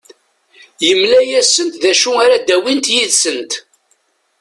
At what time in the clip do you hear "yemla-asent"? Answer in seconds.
0.85-1.79